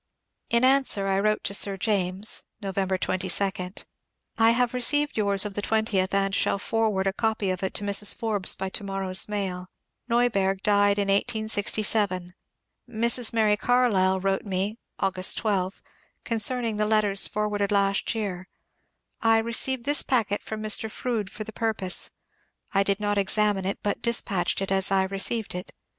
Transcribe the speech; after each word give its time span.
In 0.49 0.63
answer 0.63 1.07
I 1.07 1.19
wrote 1.19 1.43
to 1.43 1.53
Sir 1.53 1.77
James 1.77 2.43
(November 2.59 2.97
22):— 2.97 3.61
I 4.39 4.49
have 4.49 4.73
received 4.73 5.15
yours 5.15 5.45
of 5.45 5.53
the 5.53 5.61
20th, 5.61 6.11
and 6.11 6.33
shall 6.33 6.57
forward 6.57 7.05
a 7.05 7.13
copy 7.13 7.51
of 7.51 7.61
it 7.61 7.75
to 7.75 7.83
Mrs. 7.83 8.15
Forbes 8.17 8.55
by 8.55 8.69
to 8.69 8.83
morrow's 8.83 9.29
mail. 9.29 9.67
JNeuberg 10.09 10.63
died 10.63 10.97
in 10.97 11.07
1867. 11.09 12.33
Mrs. 12.89 13.31
(Mary) 13.31 13.55
Carlyle 13.55 14.19
wrote 14.19 14.41
me 14.43 14.79
(August 14.97 15.37
12) 15.37 15.83
concerning 16.23 16.77
the 16.77 16.87
letters 16.87 17.27
forwarded 17.27 17.71
last 17.71 18.15
year, 18.15 18.47
^^ 18.55 19.15
I 19.29 19.37
received 19.37 19.83
this 19.85 20.01
packet 20.01 20.41
from 20.41 20.63
Mr. 20.63 20.89
Froude 20.89 21.29
for 21.29 21.43
the 21.43 21.53
purpose. 21.53 22.09
I 22.73 22.81
did 22.81 22.99
not 22.99 23.19
examine 23.19 23.65
it, 23.65 23.77
but 23.83 24.01
dispatched 24.01 24.63
it 24.63 24.71
as 24.71 24.89
I 24.89 25.03
received 25.03 25.53
it." 25.53 25.71